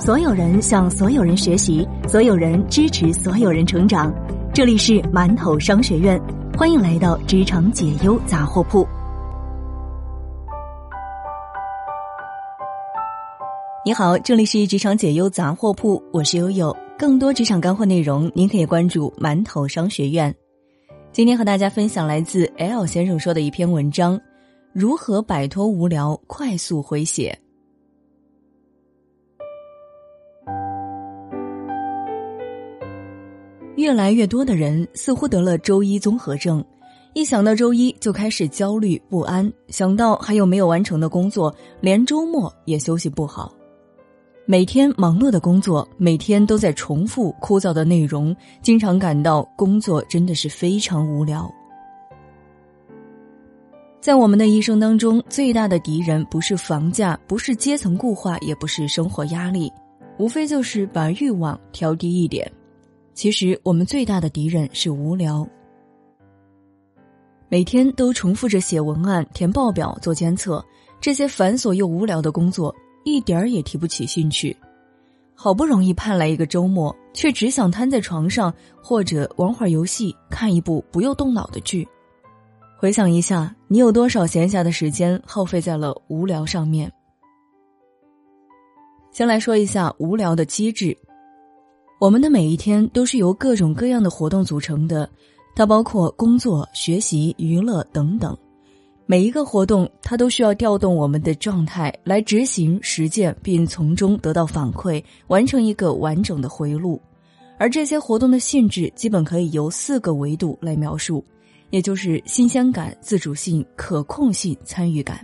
[0.00, 4.10] 所有人向所有人学习，所有人支持所有人成长。
[4.54, 6.18] 这里是馒头商学院，
[6.56, 8.88] 欢迎来到职场解忧杂货铺。
[13.84, 16.74] 你好，这里是职场解忧杂货铺，我是悠悠。
[16.98, 20.34] 更多职场干货内容，您可以关注馒头商学院。
[21.12, 24.18] 今天和大家分享来自 L 先生说的一篇文章：
[24.72, 27.38] 如何摆脱无聊，快速回血。
[33.80, 36.62] 越来越多的人似乎得了周一综合症，
[37.14, 43.50] 一想到周一就开始焦虑不安，想到还有没有完成的工作，连周末也休息不好。
[44.44, 51.50] 每天忙碌的工作，每天都在重复枯燥的内容，经常感到工作真的是非常无聊。
[53.98, 59.72] 在我们的一生当中，最大的敌人不是房价，不是阶层固化，也不是生活压力，
[60.18, 62.50] 无非就是把欲望调低一点。
[63.20, 65.46] 其实，我们最大的敌人是无聊。
[67.50, 70.64] 每天都重复着写文案、填报表、做监测，
[71.02, 74.56] 这些繁琐又无聊的工作，一点儿也提不起兴趣。
[75.34, 78.50] 好不容易盼来一个周末，却只想瘫在床上，
[78.82, 81.86] 或者玩会儿游戏，看一部不用动脑的剧。
[82.78, 86.90] 回想一下，你有多少闲暇的时间耗费在了无聊上面？
[89.12, 90.96] 先来说一下无聊的机制。
[92.00, 95.06] 我们的每一天都是由各种各样的活动组成的，
[95.54, 98.34] 它包括工作、学习、娱乐等等。
[99.04, 106.98] 每一个活动，它都需要调动我们的状态来执行、实践，并从中得到反馈，完成一个完整的回路。
[107.58, 111.22] 而这些活动的性质，基本可以由四个维度来描述，
[111.68, 115.20] 也就是新鲜感、自主性、可控性、参与感。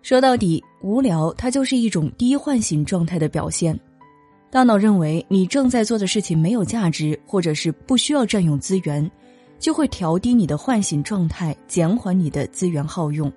[0.00, 3.78] 说到底，无聊它就是一种低唤醒状态的表现。
[4.50, 9.10] 大脑认为你正在做的事情没有价值，或者是不需要占用资源，
[9.58, 13.30] 就会调低你的唤醒状态，减缓你的资源耗用。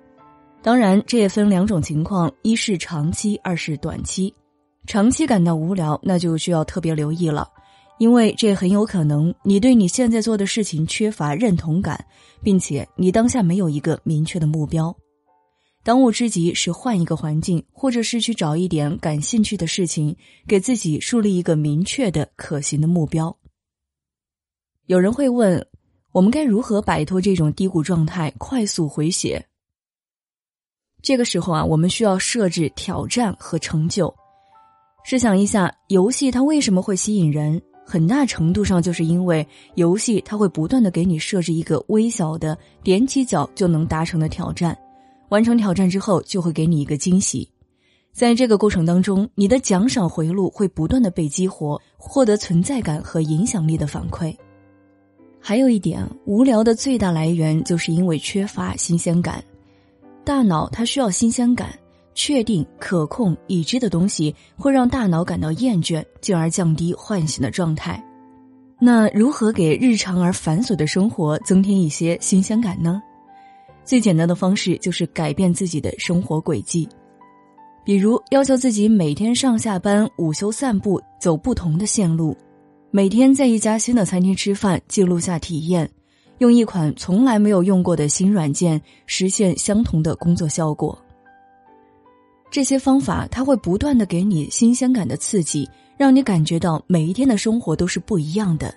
[0.62, 4.32] 当然，这也分两种情况：一是长期，二是短期。
[4.86, 7.46] 长期感到无聊，那就需要特别留意了，
[7.98, 12.02] 因为这很有可能你对你现在做的事情缺乏认同感，
[12.42, 14.94] 并且你当下没有一个明确的目标。
[15.84, 20.16] 当务之急是换一个环境，或者是去找一点感兴趣的事情，
[20.46, 23.36] 给自己树立一个明确的、可行的目标。
[24.86, 25.66] 有人会问，
[26.12, 29.44] 我们该如何摆脱这种低谷状态，快速回血？
[31.02, 34.14] 这个时候啊，我们需要设置挑战和成就。
[35.04, 37.60] 试想一下，游戏它为什么会吸引人？
[37.84, 39.44] 很大程度上就是因为
[39.74, 44.78] 游戏它会不断的给你设置一个微小的、踮起脚就能达成的挑战。
[45.32, 47.48] 完成挑战之后，就会给你一个惊喜，
[48.12, 54.36] 在这个过程当中，你的奖赏回路会不断的被激活，获得存在感和影响力的反馈。
[55.40, 59.42] 还有一点，无聊的最大来源就是因为缺乏新鲜感，
[60.22, 61.70] 大脑它需要新鲜感，
[62.14, 68.04] 确定、可控、已知的东西会让大脑感到厌倦，进而降低唤醒的状态。
[68.78, 73.00] 那如何给日常而繁琐的生活增添一些新鲜感呢？
[73.92, 76.88] 最简单的方式就是改变自己的生活轨迹，
[77.84, 82.34] 比如要求自己每天上下班、午休散步走不同的线路，
[82.90, 85.86] 每天在一家新的餐厅吃饭，记录下体验，
[86.38, 90.98] 用一款从来没有用过的新软件实现相同的工作效果。
[92.50, 98.74] 这些方法它会不断的给你新鲜感的刺激，让你感觉到每一天的生活都是不一样的。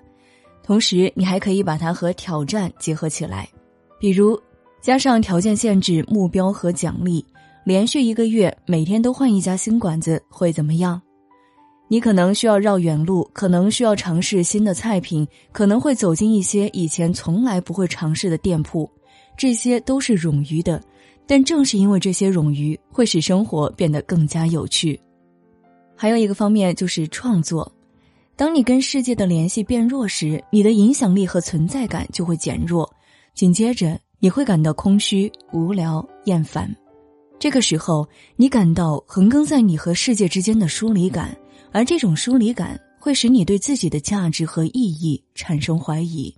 [0.61, 3.47] 同时，你还可以把它和挑战结合起来，
[3.97, 4.37] 比如。
[4.85, 7.25] 加上条件限制、目标和奖励，
[7.63, 11.01] 连续一个月每天都换一家新馆子会怎么样？
[11.87, 18.87] 你可能需要绕远路，可能需要尝试新的菜品，可能会走进一些以前从来不会尝试的店铺，
[19.35, 20.79] 这些都是冗余的。
[21.25, 25.01] 但正是因为这些冗余，会使生活变得更加有趣。
[25.95, 27.73] 还有一个方面就是创作，
[28.35, 32.87] 当你跟世界的联系变弱时，你的影响力和存在感就会减弱。
[33.33, 33.99] 紧接着。
[34.25, 36.75] 你会感到空虚、无聊、厌烦，
[37.37, 41.37] 这个时候你感到横亘在你和世界之间的疏离感，
[41.71, 46.35] 而这种疏离感会使你对自己的价值和意义产生怀疑。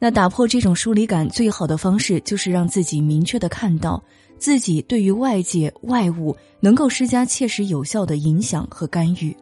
[0.00, 4.02] 那打破这种疏离感最好的方式，就是让自己明确的看到
[4.38, 9.32] 自己对于外界外物能够施加切实有效的影响和干预，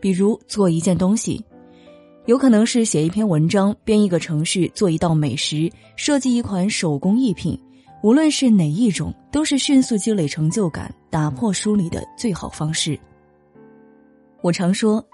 [0.00, 1.44] 比如做一件东西。
[2.26, 7.56] 有可能是写一篇文章、编一个程序、做一道美食、设计一款手工艺品，
[8.02, 12.98] 无论是哪一种，都是迅速积累成就感、打破疏离的最好方式。
[14.42, 15.04] 我常说，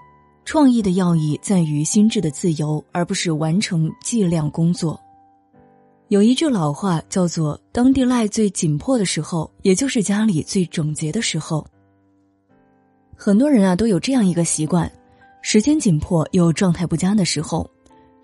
[0.43, 4.99] 创意的要义在于心智的自由，而不是完成计量工作。
[6.07, 11.65] 有一句老话叫做“当地赖最紧迫的时候，也就是家里最整洁的时候”。
[13.15, 14.91] 很多人啊都有这样一个习惯：
[15.45, 17.69] 时间紧迫又状态不佳的时候，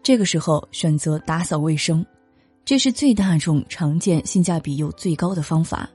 [0.02, 2.04] 这个时候选择打扫卫生，
[2.64, 5.88] 这是最大众、常见、性价比又最高的方法。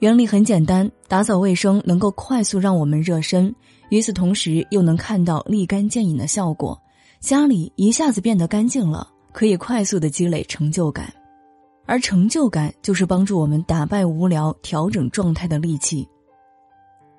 [0.00, 3.52] 原理很简单，打扫卫生能够快速让我们热身，
[3.88, 6.78] 与此同时又能看到立竿见影的效果，
[7.20, 11.10] 家里一下子变得干净了，可以快速的积累成就感，
[11.86, 16.06] 而成就感就是帮助我们打败无聊、调整状态的利器。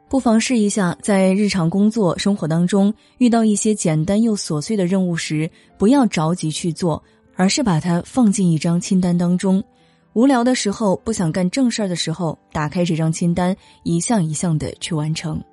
[0.10, 7.04] 不妨试一下，在日常工作生活当中遇到一些简单又琐碎的任务时，不要着急去做，
[7.36, 9.62] 而是把它放进一张清单当中。
[10.14, 15.44] 无聊的时候，不想干正事儿的时候，打开这张清单，一项一项的去完成。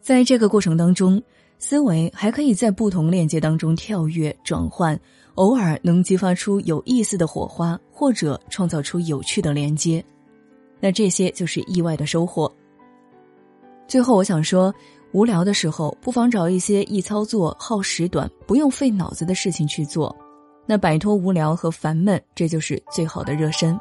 [0.00, 1.22] 在这个过程当中，
[1.60, 4.98] 思维还可以在不同链接当中跳跃转换，
[5.36, 10.04] 偶尔能激发出有意思的火花，或者创造出有趣的连接。
[10.80, 12.52] 那这些就是意外的收获。
[13.88, 14.72] 最后，我想说，
[15.12, 20.14] 无聊的时候，不妨找一些易操作、耗时短、不用费脑子的事情去做。
[20.66, 23.74] 那摆脱无聊和烦闷，这就是最好的热身。